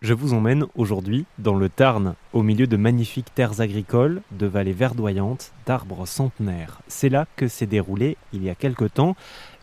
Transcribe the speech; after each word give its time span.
Je 0.00 0.12
vous 0.12 0.34
emmène 0.34 0.66
aujourd'hui 0.76 1.24
dans 1.38 1.54
le 1.54 1.68
Tarn, 1.68 2.14
au 2.32 2.42
milieu 2.42 2.66
de 2.66 2.76
magnifiques 2.76 3.34
terres 3.34 3.60
agricoles, 3.60 4.20
de 4.32 4.46
vallées 4.46 4.72
verdoyantes, 4.72 5.52
d'arbres 5.64 6.06
centenaires. 6.06 6.80
C'est 6.88 7.08
là 7.08 7.26
que 7.36 7.48
s'est 7.48 7.66
déroulée, 7.66 8.18
il 8.32 8.42
y 8.42 8.50
a 8.50 8.54
quelque 8.54 8.84
temps, 8.84 9.16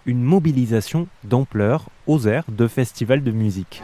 une 0.05 0.23
mobilisation 0.23 1.07
d'ampleur 1.23 1.89
aux 2.07 2.25
airs 2.28 2.46
de 2.49 2.67
festivals 2.67 3.23
de 3.23 3.31
musique. 3.31 3.83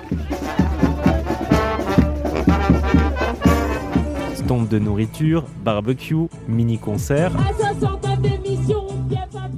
Stand 4.34 4.68
de 4.68 4.79
nourriture, 4.79 5.45
barbecue, 5.64 6.27
mini-concerts. 6.48 7.34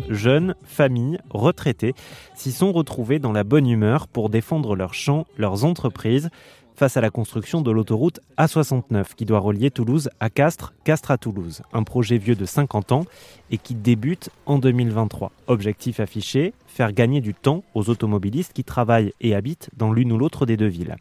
Jeunes, 0.09 0.55
familles, 0.65 1.19
retraités 1.29 1.93
s'y 2.35 2.51
sont 2.51 2.73
retrouvés 2.73 3.19
dans 3.19 3.31
la 3.31 3.43
bonne 3.43 3.69
humeur 3.69 4.07
pour 4.07 4.29
défendre 4.29 4.75
leurs 4.75 4.95
champs, 4.95 5.27
leurs 5.37 5.63
entreprises 5.63 6.29
face 6.79 6.95
à 6.95 7.01
la 7.01 7.09
construction 7.09 7.61
de 7.61 7.71
l'autoroute 7.71 8.21
A69 8.37 9.13
qui 9.17 9.25
doit 9.25 9.39
relier 9.39 9.69
Toulouse 9.69 10.09
à 10.21 10.29
Castres, 10.29 10.73
Castres 10.85 11.11
à 11.11 11.17
Toulouse. 11.17 11.61
Un 11.73 11.83
projet 11.83 12.17
vieux 12.17 12.35
de 12.35 12.45
50 12.45 12.93
ans 12.93 13.03
et 13.51 13.57
qui 13.57 13.75
débute 13.75 14.29
en 14.45 14.59
2023. 14.59 15.33
Objectif 15.47 15.99
affiché, 15.99 16.53
faire 16.67 16.93
gagner 16.93 17.19
du 17.19 17.33
temps 17.33 17.65
aux 17.73 17.89
automobilistes 17.89 18.53
qui 18.53 18.63
travaillent 18.63 19.11
et 19.19 19.35
habitent 19.35 19.69
dans 19.75 19.91
l'une 19.91 20.13
ou 20.13 20.17
l'autre 20.17 20.45
des 20.45 20.55
deux 20.55 20.67
villes. 20.67 20.95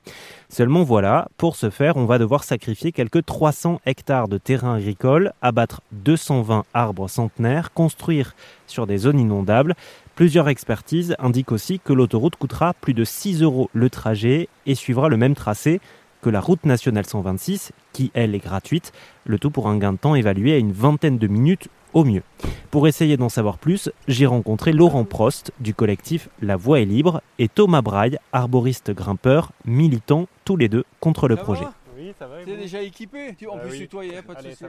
Seulement 0.48 0.83
voilà, 0.83 1.28
pour 1.36 1.55
ce 1.55 1.70
faire, 1.70 1.97
on 1.97 2.06
va 2.06 2.19
devoir 2.19 2.42
sacrifier 2.42 2.91
quelques 2.91 3.24
300 3.24 3.80
hectares 3.86 4.27
de 4.27 4.38
terrain 4.38 4.74
agricole, 4.74 5.33
abattre 5.42 5.83
220 5.92 6.64
arbres 6.74 7.06
centenaires, 7.06 7.72
construire 7.72 8.34
sur 8.66 8.88
des 8.88 8.98
zones 8.98 9.20
inondables, 9.20 9.77
Plusieurs 10.18 10.48
expertises 10.48 11.14
indiquent 11.20 11.52
aussi 11.52 11.78
que 11.78 11.92
l'autoroute 11.92 12.34
coûtera 12.34 12.74
plus 12.74 12.92
de 12.92 13.04
6 13.04 13.40
euros 13.42 13.70
le 13.72 13.88
trajet 13.88 14.48
et 14.66 14.74
suivra 14.74 15.08
le 15.08 15.16
même 15.16 15.36
tracé 15.36 15.80
que 16.22 16.28
la 16.28 16.41
route 16.41 16.66
nationale 16.66 17.06
126, 17.06 17.70
qui 17.92 18.10
elle 18.14 18.34
est 18.34 18.41
gratuite, 18.41 18.92
le 19.27 19.38
tout 19.38 19.52
pour 19.52 19.69
un 19.69 19.78
gain 19.78 19.92
de 19.92 19.98
temps 19.98 20.16
évalué 20.16 20.55
à 20.55 20.58
une 20.58 20.72
vingtaine 20.72 21.19
de 21.19 21.28
minutes 21.28 21.69
au 21.92 22.02
mieux. 22.02 22.25
Pour 22.72 22.88
essayer 22.88 23.16
d'en 23.16 23.28
savoir 23.28 23.58
plus, 23.58 23.91
j'ai 24.08 24.27
rencontré 24.27 24.72
Laurent 24.72 25.05
Prost 25.05 25.52
du 25.60 25.72
collectif 25.72 26.28
La 26.42 26.56
Voie 26.56 26.80
est 26.80 26.84
libre 26.84 27.22
et 27.38 27.47
Thomas 27.47 27.82
Braille, 27.82 28.19
arboriste 28.32 28.91
grimpeur, 28.91 29.53
militant 29.66 30.27
tous 30.44 30.56
les 30.56 30.69
deux 30.69 30.82
contre 30.98 31.28
le 31.28 31.36
projet. 31.36 31.64
T'es 32.48 32.56
déjà 32.56 32.82
équipé? 32.82 33.36
On 33.50 33.58
peut 33.58 33.70
se 33.70 33.77
tutoyer, 33.77 34.22
pas 34.22 34.34
de 34.34 34.48
soucis. 34.48 34.64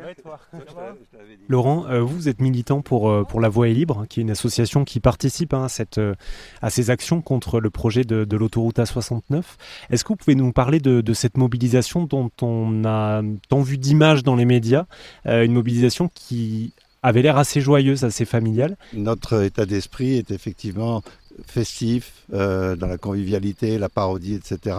Laurent, 1.47 1.85
euh, 1.88 2.02
vous 2.02 2.27
êtes 2.27 2.41
militant 2.41 2.81
pour, 2.81 3.09
euh, 3.09 3.23
pour 3.23 3.39
La 3.39 3.47
Voie 3.47 3.69
est 3.69 3.73
libre, 3.73 4.05
qui 4.09 4.19
est 4.19 4.23
une 4.23 4.31
association 4.31 4.83
qui 4.83 4.99
participe 4.99 5.53
hein, 5.53 5.63
à, 5.63 5.69
cette, 5.69 5.97
euh, 5.97 6.13
à 6.61 6.69
ces 6.69 6.89
actions 6.89 7.22
contre 7.22 7.61
le 7.61 7.69
projet 7.69 8.03
de, 8.03 8.25
de 8.25 8.38
l'autoroute 8.38 8.80
A69. 8.80 9.44
Est-ce 9.89 10.03
que 10.03 10.09
vous 10.09 10.17
pouvez 10.17 10.35
nous 10.35 10.52
parler 10.52 10.80
de, 10.80 11.00
de, 11.00 11.13
cette 11.13 11.38
mobilisation 11.38 12.03
dont 12.03 12.31
on 12.41 12.83
a 12.83 13.22
tant 13.47 13.61
vu 13.61 13.77
d'images 13.77 14.23
dans 14.23 14.35
les 14.35 14.45
médias 14.45 14.85
Une 15.25 15.53
mobilisation 15.53 16.09
qui 16.13 16.73
avait 17.02 17.22
l'air 17.22 17.38
assez 17.38 17.61
joyeuse, 17.61 18.03
assez 18.03 18.25
familiale? 18.25 18.77
Notre 18.94 19.44
état 19.44 19.66
d'esprit 19.66 20.17
est 20.17 20.31
effectivement 20.31 21.02
festif, 21.45 22.23
euh, 22.34 22.76
dans 22.76 22.88
la 22.88 22.98
convivialité, 22.98 23.78
la 23.78 23.90
parodie, 23.90 24.36
etc. 24.36 24.78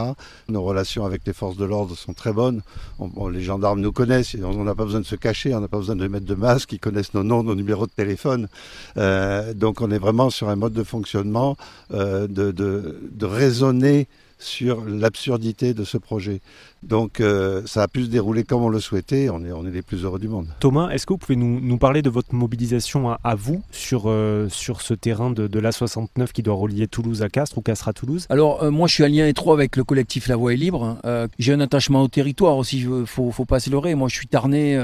Nos 0.49 0.63
relations 0.63 1.05
avec 1.05 1.23
les 1.27 1.33
forces 1.33 1.57
de 1.57 1.65
l'ordre 1.65 1.97
sont 1.97 2.13
très 2.13 2.33
bonnes. 2.33 2.63
les 3.33 3.43
gendarmes 3.43 3.81
nous 3.81 3.93
connaissent, 3.93 4.37
on 4.43 4.65
n'a 4.65 4.75
pas 4.75 4.85
besoin 4.85 5.01
de 5.01 5.07
se 5.07 5.17
cacher, 5.17 5.55
on 5.55 5.61
n'a 5.61 5.69
pas 5.69 5.79
besoin 5.79 5.97
de 5.97 6.07
mettre 6.07 6.27
de 6.27 6.35
masque, 6.35 6.73
ils 6.73 6.81
connaissent 6.81 7.15
nos 7.15 7.25
noms, 7.25 7.43
nos 7.43 7.55
numéros 7.55 7.87
de 7.87 7.93
téléphone. 7.93 8.49
Euh, 8.97 9.55
donc 9.55 9.81
on 9.81 9.91
est 9.91 9.99
vraiment 9.99 10.31
sur 10.31 10.49
un 10.49 10.57
mode 10.57 10.73
de 10.73 10.85
fonctionnement 10.85 11.57
euh, 11.93 12.27
de, 12.27 12.51
de, 12.53 13.01
de 13.13 13.27
raisonner 13.27 14.09
sur 14.41 14.85
l'absurdité 14.85 15.75
de 15.75 15.85
ce 15.85 15.99
projet. 15.99 16.41
Donc 16.83 17.21
euh, 17.21 17.63
ça 17.67 17.83
a 17.83 17.89
pu 17.89 18.05
se 18.05 18.09
dérouler 18.09 18.43
comme 18.43 18.63
on 18.63 18.69
le 18.69 18.81
souhaitait, 18.81 19.29
on 19.29 19.45
est, 19.45 19.53
on 19.53 19.67
est 19.67 19.71
les 19.71 19.83
plus 19.83 20.05
heureux 20.05 20.19
du 20.19 20.29
monde. 20.29 20.49
Thomas, 20.61 20.89
est-ce 20.91 21.07
que 21.07 21.13
vous 21.13 21.19
pouvez 21.19 21.37
nous, 21.37 21.61
nous, 21.61 21.77
parler 21.77 22.01
de 22.01 22.09
votre 22.09 22.35
mobilisation 22.35 23.11
à, 23.11 23.35
vous 23.35 23.63
sur, 23.71 24.05
euh, 24.07 24.49
sur 24.49 24.81
ce 24.81 24.95
terrain 24.95 25.31
de, 25.31 25.47
de 25.47 25.61
l'A69 25.61 26.33
qui 26.33 26.43
doit 26.43 26.55
relier 26.55 26.89
Toulouse 26.89 27.23
à 27.23 27.29
Castres 27.29 27.59
ou 27.59 27.61
Castres 27.61 27.89
à 27.89 27.93
Toulouse? 27.93 28.27
Alors 28.31 28.63
euh, 28.63 28.71
moi 28.71 28.89
je 28.89 28.95
suis 28.95 29.05
en 29.05 29.09
lien 29.09 29.27
étroit 29.27 29.53
avec 29.53 29.77
le 29.77 29.85
collectif 29.85 30.27
La 30.29 30.37
Voie 30.37 30.55
est 30.55 30.57
libre, 30.57 30.99
j'ai 31.39 31.53
un 31.53 31.61
attachement 31.61 32.03
au 32.03 32.09
territoire 32.09 32.57
aussi, 32.57 32.81
il 32.81 33.07
faut, 33.07 33.31
faut 33.31 33.45
pas 33.45 33.61
se 33.61 33.69
leurrer, 33.69 33.95
moi 33.95 34.09
je 34.09 34.15
suis 34.15 34.27
tarné, 34.27 34.75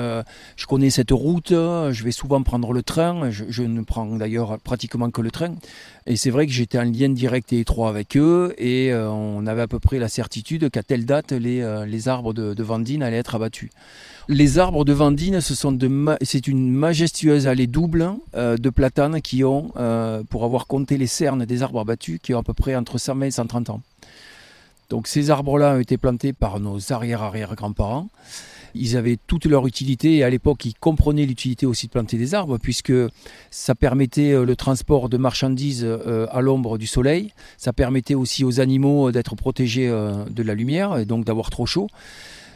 je 0.56 0.66
connais 0.66 0.90
cette 0.90 1.10
route, 1.10 1.50
je 1.50 2.04
vais 2.04 2.10
souvent 2.10 2.42
prendre 2.42 2.72
le 2.72 2.82
train, 2.82 3.30
je, 3.30 3.44
je 3.48 3.62
ne 3.62 3.82
prends 3.82 4.06
d'ailleurs 4.16 4.58
pratiquement 4.58 5.10
que 5.10 5.22
le 5.22 5.30
train, 5.30 5.54
et 6.06 6.16
c'est 6.16 6.30
vrai 6.30 6.46
que 6.46 6.52
j'étais 6.52 6.78
en 6.78 6.84
lien 6.84 7.08
direct 7.08 7.52
et 7.52 7.60
étroit 7.60 7.88
avec 7.88 8.16
eux, 8.16 8.54
et 8.58 8.92
on 8.94 9.45
avait 9.48 9.62
à 9.62 9.68
peu 9.68 9.78
près 9.78 9.98
la 9.98 10.08
certitude 10.08 10.70
qu'à 10.70 10.82
telle 10.82 11.04
date 11.04 11.32
les 11.32 11.64
les 11.86 12.08
arbres 12.08 12.32
de, 12.32 12.54
de, 12.54 12.62
Vendine 12.62 13.02
allaient 13.02 13.16
être 13.16 13.34
abattus. 13.34 13.70
Les 14.28 14.58
arbres 14.58 14.84
de 14.84 14.92
de 15.72 16.16
c'est 16.22 16.48
une 16.48 16.72
majestueuse 16.72 17.46
allée 17.46 17.68
double 17.68 18.12
euh, 18.34 18.56
de 18.56 18.70
platanes 18.70 19.20
qui 19.20 19.44
ont, 19.44 19.70
euh, 19.76 20.24
pour 20.28 20.44
avoir 20.44 20.66
compté 20.66 20.96
les 20.96 21.06
cernes 21.06 21.44
des 21.44 21.62
arbres 21.62 21.80
abattus, 21.80 22.18
qui 22.20 22.34
ont 22.34 22.40
à 22.40 22.42
peu 22.42 22.54
près 22.54 22.74
entre 22.74 22.98
120 22.98 23.26
et 23.26 23.30
130 23.30 23.70
ans. 23.70 23.80
Donc 24.90 25.06
ces 25.06 25.30
arbres-là 25.30 25.76
ont 25.76 25.80
été 25.80 25.96
plantés 25.96 26.32
par 26.32 26.60
nos 26.60 26.92
arrière-arrière-grands-parents. 26.92 28.08
Ils 28.74 28.96
avaient 28.96 29.16
toute 29.26 29.46
leur 29.46 29.66
utilité 29.66 30.16
et 30.16 30.24
à 30.24 30.30
l'époque 30.30 30.64
ils 30.64 30.74
comprenaient 30.74 31.24
l'utilité 31.24 31.64
aussi 31.64 31.86
de 31.86 31.92
planter 31.92 32.18
des 32.18 32.34
arbres 32.34 32.58
puisque 32.58 32.92
ça 33.50 33.74
permettait 33.74 34.32
euh, 34.32 34.44
le 34.44 34.54
transport 34.54 35.08
de 35.08 35.16
marchandises 35.16 35.86
à 36.30 36.40
l'ombre 36.40 36.78
du 36.78 36.86
soleil, 36.86 37.32
ça 37.56 37.72
permettait 37.72 38.14
aussi 38.14 38.44
aux 38.44 38.60
animaux 38.60 39.12
d'être 39.12 39.34
protégés 39.34 39.88
de 39.88 40.42
la 40.42 40.54
lumière 40.54 40.98
et 40.98 41.04
donc 41.04 41.24
d'avoir 41.24 41.50
trop 41.50 41.66
chaud. 41.66 41.88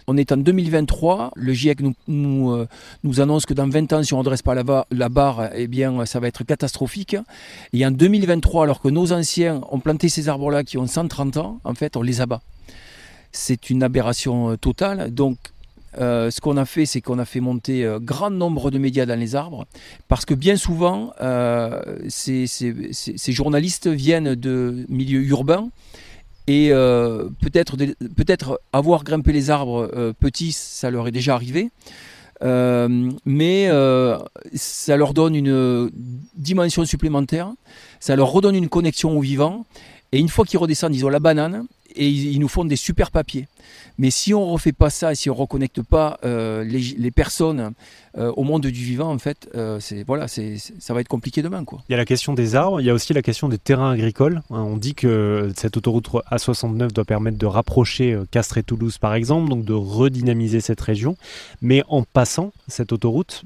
On 0.07 0.17
est 0.17 0.33
en 0.33 0.37
2023, 0.37 1.33
le 1.37 1.53
GIEC 1.53 1.81
euh, 1.83 1.93
nous, 2.09 3.21
annonce 3.21 3.47
que 3.47 3.55
dans 3.55 3.69
20 3.69 3.93
ans, 3.93 4.03
si 4.03 4.15
on 4.15 4.19
ne 4.19 4.23
redresse 4.23 4.43
pas 4.43 4.55
la, 4.55 5.09
barre, 5.09 5.51
eh 5.55 5.69
ça 6.07 6.21
va 6.21 6.29
être 6.29 6.45
catastrophique. 6.45 7.17
Et 7.73 7.87
en 7.87 7.91
2023, 7.91 8.65
alors 8.65 8.81
que 8.81 8.89
nos 8.89 9.13
anciens 9.13 9.61
ont 9.71 9.81
planté 9.81 10.09
ces 10.09 10.29
arbres-là 10.29 10.65
qui 10.65 10.79
ont 10.79 10.87
130 10.87 11.37
ans, 11.37 11.61
en 11.65 11.75
fait, 11.75 11.97
on 11.97 12.03
les 12.03 12.21
abat. 12.21 12.41
C'est 13.33 13.71
une 13.71 13.83
aberration 13.83 14.51
euh, 14.51 14.57
totale. 14.57 15.13
Donc, 15.13 15.39
euh, 15.99 16.31
ce 16.31 16.41
qu'on 16.41 16.57
a 16.57 16.65
fait, 16.65 16.87
c'est 16.87 17.01
qu'on 17.01 17.19
a 17.19 17.25
fait 17.25 17.41
monter 17.41 17.89
grand 18.01 18.31
nombre 18.31 18.71
de 18.71 18.79
médias 18.79 19.07
dans 19.07 19.19
les 19.19 19.35
arbres, 19.35 19.67
parce 20.07 20.25
que 20.25 20.35
bien 20.35 20.57
souvent, 20.57 21.13
ces, 22.09 22.47
journalistes 23.29 23.89
viennent 23.89 24.37
de 24.37 24.87
milieux 24.89 25.23
urbains 25.23 25.69
et 26.51 26.71
euh, 26.73 27.29
peut-être 27.41 28.61
avoir 28.73 29.05
grimpé 29.05 29.33
les 29.33 29.51
arbres 29.51 29.89
euh, 29.95 30.13
petits, 30.13 30.51
ça 30.51 30.91
leur 30.91 31.07
est 31.07 31.13
déjà 31.13 31.35
arrivé. 31.35 31.71
Euh, 32.43 33.09
mais 33.25 33.69
ça 34.55 34.97
leur 34.97 35.15
donne 35.15 35.37
une 35.37 35.91
dimension 36.35 36.85
supplémentaire, 36.85 37.53
ça 38.01 38.17
leur 38.17 38.33
redonne 38.33 38.57
une 38.57 38.69
connexion 38.69 39.17
au 39.17 39.21
vivant. 39.21 39.65
Et 40.11 40.19
une 40.19 40.29
fois 40.29 40.45
qu'ils 40.45 40.59
redescendent, 40.59 40.97
ils 40.97 41.07
ont 41.07 41.09
la 41.09 41.21
banane 41.21 41.67
et 41.97 42.09
ils, 42.09 42.39
nous 42.41 42.49
font 42.49 42.65
des 42.65 42.77
super 42.77 43.11
papiers. 43.11 43.47
Mais 43.99 44.11
si 44.11 44.33
on 44.33 44.47
ne 44.47 44.53
refait 44.53 44.73
pas 44.73 44.91
ça 44.91 45.13
et 45.13 45.15
si 45.15 45.29
on 45.31 45.35
ne 45.35 45.39
reconnecte 45.39 45.83
pas 45.83 46.19
euh, 46.25 46.65
les, 46.65 47.11
personnes 47.11 47.73
euh, 48.17 48.33
au 48.33 48.45
monde 48.45 48.63
du 48.63 48.71
vivant, 48.71 49.13
en 49.13 49.19
fait, 49.19 49.49
euh, 49.55 49.79
ça 49.81 50.95
va 50.95 51.01
être 51.01 51.09
compliqué 51.09 51.43
demain. 51.43 51.65
Quoi. 51.65 51.83
Il 51.89 51.93
y 51.93 51.95
a 51.95 51.99
la 51.99 52.05
question 52.05 52.33
des 52.35 52.55
arbres, 52.55 52.81
il 52.81 52.87
y 52.87 52.91
a 52.91 52.95
aussi 52.95 53.13
la 53.13 53.23
question 53.23 53.49
des 53.49 53.59
terrains 53.59 53.91
agricoles. 53.91 54.43
Hein, 54.51 54.63
on 54.63 54.77
dit 54.77 54.95
que 54.95 55.53
cette 55.57 55.77
autoroute 55.77 56.09
A69 56.31 56.93
doit 56.93 57.05
permettre 57.05 57.39
de 57.39 57.47
rapprocher 57.47 58.19
Castres 58.31 58.59
et 58.59 58.63
Toulouse, 58.63 58.99
par 58.99 59.15
exemple, 59.15 59.51
donc 59.51 59.65
de 59.65 59.75
redynamiser 59.75 60.61
cette 60.61 60.81
région. 60.81 61.17
Mais 61.61 61.83
en 61.89 62.03
passant 62.03 62.53
cette 62.69 62.93
autoroute, 62.93 63.45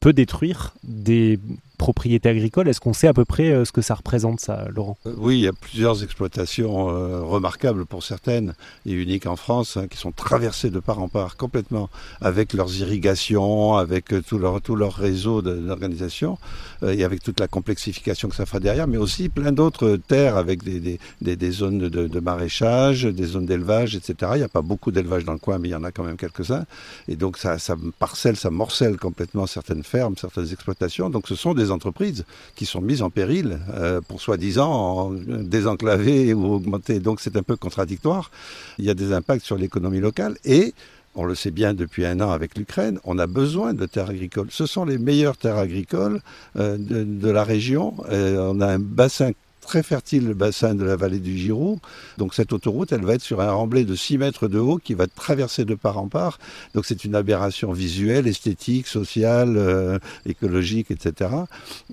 peut 0.00 0.12
détruire 0.12 0.74
des 0.84 1.38
propriété 1.82 2.28
agricole. 2.28 2.68
Est-ce 2.68 2.80
qu'on 2.80 2.92
sait 2.92 3.08
à 3.08 3.12
peu 3.12 3.24
près 3.24 3.50
euh, 3.50 3.64
ce 3.64 3.72
que 3.72 3.82
ça 3.82 3.96
représente, 3.96 4.38
ça, 4.38 4.68
Laurent? 4.72 4.96
Euh, 5.04 5.14
Oui, 5.18 5.38
il 5.38 5.40
y 5.40 5.48
a 5.48 5.52
plusieurs 5.52 6.04
exploitations 6.04 6.90
euh, 6.90 7.22
remarquables 7.22 7.86
pour 7.86 8.04
certaines 8.04 8.54
et 8.86 8.92
uniques 8.92 9.26
en 9.26 9.34
France, 9.34 9.76
hein, 9.76 9.88
qui 9.88 9.98
sont 9.98 10.12
traversées 10.12 10.70
de 10.70 10.78
part 10.78 11.00
en 11.00 11.08
part 11.08 11.36
complètement 11.36 11.90
avec 12.20 12.52
leurs 12.52 12.72
irrigations, 12.76 13.74
avec 13.74 14.14
tout 14.28 14.38
leur, 14.38 14.60
tout 14.60 14.76
leur 14.76 14.94
réseau 14.94 15.42
d'organisation 15.42 16.38
et 16.86 17.02
avec 17.02 17.20
toute 17.20 17.40
la 17.40 17.48
complexification 17.48 18.28
que 18.28 18.36
ça 18.36 18.46
fera 18.46 18.60
derrière, 18.60 18.86
mais 18.86 18.96
aussi 18.96 19.28
plein 19.28 19.50
d'autres 19.50 19.96
terres 19.96 20.36
avec 20.36 20.62
des, 20.62 20.78
des, 20.78 21.00
des, 21.20 21.34
des 21.34 21.50
zones 21.50 21.78
de, 21.78 21.88
de, 22.06 22.20
maraîchage, 22.20 23.04
des 23.04 23.24
zones 23.24 23.46
d'élevage, 23.46 23.96
etc. 23.96 24.32
Il 24.34 24.38
n'y 24.38 24.44
a 24.44 24.48
pas 24.48 24.62
beaucoup 24.62 24.92
d'élevage 24.92 25.24
dans 25.24 25.32
le 25.32 25.38
coin, 25.38 25.58
mais 25.58 25.68
il 25.68 25.72
y 25.72 25.80
en 25.82 25.84
a 25.84 25.90
quand 25.90 26.04
même 26.04 26.16
quelques-uns. 26.16 26.64
Et 27.08 27.16
donc 27.16 27.38
ça, 27.38 27.58
ça 27.58 27.74
parcelle, 27.98 28.36
ça 28.36 28.50
morcelle 28.50 28.98
complètement 28.98 29.46
certaines 29.46 29.82
fermes, 29.82 30.16
certaines 30.16 30.52
exploitations. 30.52 31.10
Donc 31.10 31.26
ce 31.26 31.34
sont 31.34 31.54
des 31.54 31.71
entreprises 31.72 32.24
qui 32.54 32.66
sont 32.66 32.80
mises 32.80 33.02
en 33.02 33.10
péril 33.10 33.58
euh, 33.74 34.00
pour 34.00 34.20
soi-disant 34.20 35.12
désenclaver 35.12 36.34
ou 36.34 36.54
augmenter. 36.54 37.00
Donc 37.00 37.20
c'est 37.20 37.36
un 37.36 37.42
peu 37.42 37.56
contradictoire. 37.56 38.30
Il 38.78 38.84
y 38.84 38.90
a 38.90 38.94
des 38.94 39.12
impacts 39.12 39.44
sur 39.44 39.56
l'économie 39.56 40.00
locale 40.00 40.36
et 40.44 40.74
on 41.14 41.24
le 41.24 41.34
sait 41.34 41.50
bien 41.50 41.74
depuis 41.74 42.06
un 42.06 42.20
an 42.20 42.30
avec 42.30 42.56
l'Ukraine, 42.56 42.98
on 43.04 43.18
a 43.18 43.26
besoin 43.26 43.74
de 43.74 43.84
terres 43.84 44.10
agricoles. 44.10 44.48
Ce 44.50 44.64
sont 44.66 44.84
les 44.84 44.98
meilleures 44.98 45.36
terres 45.36 45.58
agricoles 45.58 46.20
euh, 46.56 46.78
de, 46.78 47.30
la 47.30 47.44
région. 47.44 47.94
Euh, 48.10 48.50
on 48.50 48.60
a 48.60 48.66
un 48.66 48.78
bassin 48.78 49.32
très 49.62 49.82
fertile 49.82 50.26
le 50.26 50.34
bassin 50.34 50.74
de 50.74 50.84
la 50.84 50.96
vallée 50.96 51.20
du 51.20 51.38
Giroux. 51.38 51.78
Donc 52.18 52.34
cette 52.34 52.52
autoroute, 52.52 52.92
elle 52.92 53.04
va 53.04 53.14
être 53.14 53.22
sur 53.22 53.40
un 53.40 53.50
remblai 53.50 53.84
de 53.84 53.94
6 53.94 54.18
mètres 54.18 54.48
de 54.48 54.58
haut 54.58 54.76
qui 54.76 54.92
va 54.92 55.06
traverser 55.06 55.64
de 55.64 55.74
part 55.74 55.98
en 55.98 56.08
part. 56.08 56.38
Donc 56.74 56.84
c'est 56.84 57.04
une 57.04 57.14
aberration 57.14 57.72
visuelle, 57.72 58.26
esthétique, 58.26 58.86
sociale, 58.86 59.54
euh, 59.56 59.98
écologique, 60.26 60.90
etc. 60.90 61.30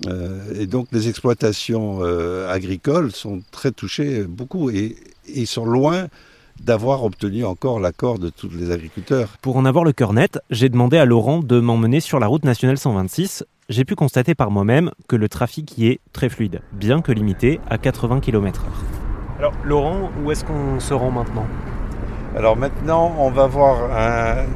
Euh, 0.07 0.59
et 0.59 0.67
donc 0.67 0.87
les 0.91 1.07
exploitations 1.07 1.99
euh, 2.01 2.51
agricoles 2.51 3.11
sont 3.11 3.41
très 3.51 3.71
touchées, 3.71 4.23
beaucoup, 4.23 4.69
et 4.69 4.97
ils 5.33 5.47
sont 5.47 5.65
loin 5.65 6.07
d'avoir 6.59 7.03
obtenu 7.03 7.45
encore 7.45 7.79
l'accord 7.79 8.19
de 8.19 8.29
tous 8.29 8.49
les 8.49 8.71
agriculteurs. 8.71 9.37
Pour 9.41 9.55
en 9.55 9.63
avoir 9.63 9.85
le 9.85 9.93
cœur 9.93 10.11
net, 10.11 10.39
j'ai 10.49 10.67
demandé 10.67 10.97
à 10.97 11.05
Laurent 11.05 11.39
de 11.39 11.59
m'emmener 11.59 12.01
sur 12.01 12.19
la 12.19 12.27
route 12.27 12.43
nationale 12.43 12.77
126. 12.77 13.45
J'ai 13.69 13.85
pu 13.85 13.93
constater 13.93 14.33
par 14.33 14.49
moi-même 14.49 14.89
que 15.07 15.15
le 15.15 15.29
trafic 15.29 15.77
y 15.77 15.89
est 15.89 15.99
très 16.11 16.27
fluide, 16.27 16.61
bien 16.73 17.01
que 17.01 17.11
limité 17.11 17.59
à 17.69 17.77
80 17.77 18.19
km/h. 18.19 18.65
Alors 19.37 19.53
Laurent, 19.63 20.09
où 20.23 20.31
est-ce 20.31 20.43
qu'on 20.43 20.79
se 20.79 20.91
rend 20.95 21.11
maintenant? 21.11 21.45
Alors 22.35 22.57
maintenant, 22.57 23.13
on 23.19 23.29
va 23.29 23.45
voir 23.45 23.91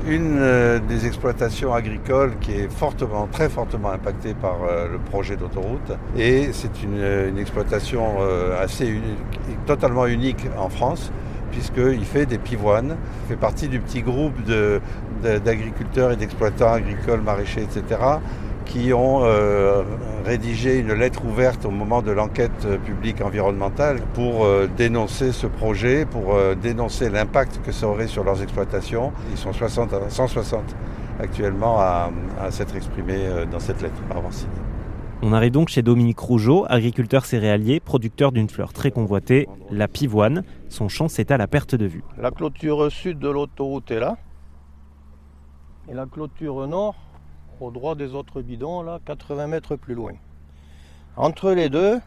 une 0.08 0.40
euh, 0.40 0.80
des 0.80 1.06
exploitations 1.06 1.76
agricoles 1.76 2.40
qui 2.42 2.54
est 2.54 2.72
fortement, 2.72 3.28
très 3.32 3.50
fortement 3.50 3.92
impactée 3.92 4.34
par 4.34 4.64
euh, 4.64 4.88
le 4.92 4.98
projet 4.98 5.36
d'autoroute. 5.36 5.92
Et 6.18 6.52
c'est 6.52 6.82
une, 6.82 6.98
euh, 6.98 7.38
exploitation 7.38 8.16
assez 8.60 8.88
unique, 8.88 9.66
totalement 9.68 10.08
unique 10.08 10.48
en 10.58 10.70
France 10.70 11.12
puisqu'il 11.52 12.04
fait 12.04 12.26
des 12.26 12.40
pivoines, 12.40 12.98
il 13.26 13.28
fait 13.28 13.40
partie 13.40 13.68
du 13.68 13.80
petit 13.80 14.02
groupe 14.02 14.34
d'agriculteurs 15.22 16.12
et 16.12 16.16
d'exploitants 16.16 16.74
agricoles, 16.74 17.22
maraîchers, 17.22 17.62
etc., 17.62 18.00
qui 18.66 18.94
ont 18.94 19.22
euh, 19.24 19.84
rédigé 20.26 20.80
une 20.80 20.94
lettre 20.94 21.26
ouverte 21.26 21.66
au 21.66 21.72
moment 21.72 22.02
de 22.02 22.12
l'enquête 22.12 22.68
publique 22.86 23.22
environnementale 23.22 24.00
pour 24.14 24.46
euh, 24.46 24.68
dénoncer 24.78 25.32
ce 25.32 25.48
projet, 25.48 26.06
pour 26.06 26.34
euh, 26.34 26.56
dénoncer 26.56 27.10
l'impact 27.10 27.62
que 27.66 27.72
ça 27.72 27.88
aurait 27.88 28.08
sur 28.08 28.24
leurs 28.24 28.42
exploitations. 28.42 29.12
Ils 29.32 29.38
sont 29.38 29.54
60, 29.54 30.10
160 30.10 30.76
actuellement 31.20 31.80
à, 31.80 32.10
s'être 32.50 32.76
exprimés 32.76 33.46
dans 33.52 33.60
cette 33.60 33.82
lettre, 33.82 34.02
à 34.10 34.18
avoir 34.18 34.34
signé. 34.34 34.52
On 35.22 35.32
arrive 35.32 35.52
donc 35.52 35.70
chez 35.70 35.82
Dominique 35.82 36.20
Rougeau, 36.20 36.66
agriculteur 36.68 37.26
céréalier, 37.26 37.80
producteur 37.80 38.32
d'une 38.32 38.50
fleur 38.50 38.74
très 38.74 38.92
convoitée, 38.92 39.48
la 39.70 39.88
pivoine. 39.88 40.44
Son 40.70 40.90
champ 40.90 41.08
s'étale 41.08 41.40
à 41.40 41.48
perte 41.48 41.76
de 41.76 41.86
vue. 41.86 42.04
La 42.18 42.32
clôture 42.32 42.92
sud 42.92 43.20
de 43.20 43.30
l'autoroute 43.30 43.90
est 43.92 44.00
là. 44.00 44.18
Et 45.90 45.94
la 45.94 46.06
clôture 46.06 46.68
nord, 46.68 46.96
au 47.60 47.72
droit 47.72 47.96
des 47.96 48.16
autres 48.16 48.42
bidons, 48.42 48.82
là, 48.82 49.00
80 49.06 49.48
mètres 49.48 49.76
plus 49.76 49.94
loin. 49.94 50.14
Entre 51.16 51.52
les 51.52 51.70
deux, 51.70 52.00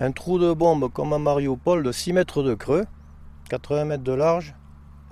un 0.00 0.12
trou 0.12 0.38
de 0.38 0.52
bombe 0.52 0.90
comme 0.92 1.12
à 1.12 1.18
Mariupol 1.18 1.82
de 1.82 1.92
6 1.92 2.12
mètres 2.12 2.42
de 2.42 2.54
creux, 2.54 2.86
80 3.50 3.84
mètres 3.84 4.04
de 4.04 4.12
large, 4.12 4.54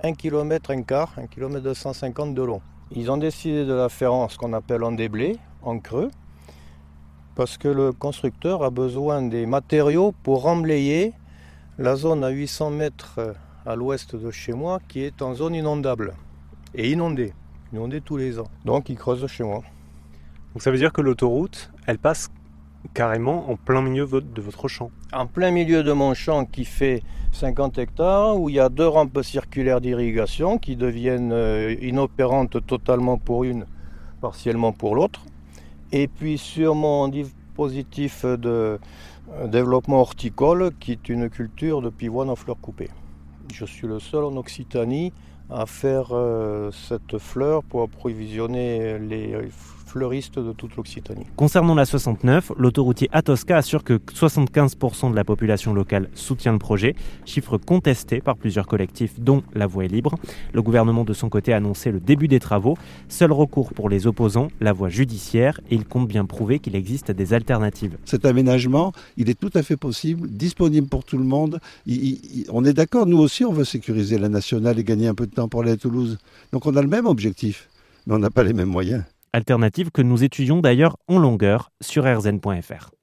1 0.03 0.13
km 0.13 0.71
un 0.71 0.83
quart, 0.83 1.13
1 1.17 1.27
km 1.27 1.61
250 1.61 2.33
de 2.33 2.41
long. 2.41 2.61
Ils 2.91 3.11
ont 3.11 3.17
décidé 3.17 3.65
de 3.65 3.73
la 3.73 3.89
faire 3.89 4.13
en 4.13 4.29
ce 4.29 4.37
qu'on 4.37 4.53
appelle 4.53 4.83
en 4.83 4.91
déblé, 4.91 5.37
en 5.61 5.79
creux, 5.79 6.09
parce 7.35 7.57
que 7.57 7.67
le 7.67 7.91
constructeur 7.91 8.63
a 8.63 8.69
besoin 8.69 9.21
des 9.21 9.45
matériaux 9.45 10.13
pour 10.23 10.43
remblayer 10.43 11.13
la 11.77 11.95
zone 11.95 12.23
à 12.23 12.29
800 12.29 12.71
mètres 12.71 13.35
à 13.65 13.75
l'ouest 13.75 14.15
de 14.15 14.31
chez 14.31 14.53
moi 14.53 14.79
qui 14.87 15.01
est 15.01 15.21
en 15.21 15.35
zone 15.35 15.53
inondable 15.53 16.15
et 16.73 16.89
inondée, 16.91 17.33
inondée 17.73 18.01
tous 18.01 18.17
les 18.17 18.39
ans. 18.39 18.47
Donc 18.65 18.89
il 18.89 18.97
creuse 18.97 19.25
chez 19.27 19.43
moi. 19.43 19.63
Donc 20.53 20.61
ça 20.61 20.71
veut 20.71 20.77
dire 20.77 20.93
que 20.93 21.01
l'autoroute, 21.01 21.71
elle 21.85 21.97
passe 21.97 22.29
carrément 22.93 23.49
en 23.49 23.55
plein 23.55 23.81
milieu 23.81 24.07
de 24.07 24.41
votre 24.41 24.67
champ. 24.67 24.91
En 25.13 25.27
plein 25.27 25.51
milieu 25.51 25.83
de 25.83 25.91
mon 25.91 26.13
champ 26.13 26.45
qui 26.45 26.65
fait 26.65 27.03
50 27.31 27.77
hectares, 27.77 28.39
où 28.39 28.49
il 28.49 28.55
y 28.55 28.59
a 28.59 28.69
deux 28.69 28.87
rampes 28.87 29.21
circulaires 29.23 29.81
d'irrigation 29.81 30.57
qui 30.57 30.75
deviennent 30.75 31.31
euh, 31.33 31.75
inopérantes 31.81 32.65
totalement 32.65 33.17
pour 33.17 33.43
une, 33.43 33.65
partiellement 34.21 34.71
pour 34.71 34.95
l'autre. 34.95 35.21
Et 35.91 36.07
puis 36.07 36.37
sur 36.37 36.75
mon 36.75 37.07
dispositif 37.07 38.25
de 38.25 38.79
euh, 39.33 39.47
développement 39.47 40.01
horticole, 40.01 40.71
qui 40.79 40.91
est 40.91 41.09
une 41.09 41.29
culture 41.29 41.81
de 41.81 41.89
pivoine 41.89 42.29
en 42.29 42.35
fleurs 42.35 42.59
coupées. 42.59 42.89
Je 43.53 43.65
suis 43.65 43.87
le 43.87 43.99
seul 43.99 44.23
en 44.23 44.35
Occitanie 44.37 45.13
à 45.49 45.65
faire 45.65 46.09
euh, 46.11 46.71
cette 46.71 47.17
fleur 47.17 47.63
pour 47.63 47.81
approvisionner 47.81 48.99
les 48.99 49.35
fleuriste 49.97 50.37
de 50.37 50.53
toute 50.53 50.75
l'Occitanie. 50.75 51.25
Concernant 51.35 51.73
la 51.73 51.85
69, 51.85 52.51
l'autoroutier 52.57 53.09
Atosca 53.11 53.57
assure 53.57 53.83
que 53.83 53.93
75% 53.93 55.09
de 55.09 55.15
la 55.15 55.23
population 55.23 55.73
locale 55.73 56.09
soutient 56.13 56.53
le 56.53 56.59
projet, 56.59 56.95
chiffre 57.25 57.57
contesté 57.57 58.21
par 58.21 58.37
plusieurs 58.37 58.67
collectifs 58.67 59.19
dont 59.19 59.41
La 59.55 59.65
Voie 59.65 59.85
est 59.85 59.87
libre. 59.87 60.15
Le 60.53 60.61
gouvernement 60.61 61.03
de 61.03 61.13
son 61.13 61.29
côté 61.29 61.51
a 61.51 61.57
annoncé 61.57 61.91
le 61.91 61.99
début 61.99 62.27
des 62.27 62.39
travaux. 62.39 62.77
Seul 63.09 63.31
recours 63.31 63.73
pour 63.73 63.89
les 63.89 64.05
opposants, 64.05 64.49
la 64.61 64.71
voie 64.71 64.89
judiciaire, 64.89 65.59
et 65.71 65.75
il 65.75 65.85
compte 65.85 66.07
bien 66.07 66.25
prouver 66.25 66.59
qu'il 66.59 66.75
existe 66.75 67.09
des 67.09 67.33
alternatives. 67.33 67.97
Cet 68.05 68.25
aménagement, 68.25 68.93
il 69.17 69.31
est 69.31 69.39
tout 69.39 69.51
à 69.55 69.63
fait 69.63 69.77
possible, 69.77 70.29
disponible 70.29 70.87
pour 70.87 71.05
tout 71.05 71.17
le 71.17 71.23
monde. 71.23 71.59
on 72.49 72.65
est 72.65 72.73
d'accord, 72.73 73.07
nous 73.07 73.17
aussi 73.17 73.45
on 73.45 73.53
veut 73.53 73.65
sécuriser 73.65 74.19
la 74.19 74.29
nationale 74.29 74.77
et 74.77 74.83
gagner 74.83 75.07
un 75.07 75.15
peu 75.15 75.25
de 75.25 75.33
temps 75.33 75.47
pour 75.47 75.61
aller 75.61 75.71
à 75.71 75.77
Toulouse. 75.77 76.19
Donc 76.51 76.67
on 76.67 76.75
a 76.75 76.83
le 76.83 76.87
même 76.87 77.07
objectif, 77.07 77.67
mais 78.05 78.13
on 78.13 78.19
n'a 78.19 78.29
pas 78.29 78.43
les 78.43 78.53
mêmes 78.53 78.69
moyens 78.69 79.03
alternative 79.33 79.91
que 79.91 80.01
nous 80.01 80.23
étudions 80.23 80.59
d'ailleurs 80.59 80.97
en 81.07 81.17
longueur 81.19 81.71
sur 81.81 82.03
rzn.fr. 82.05 82.96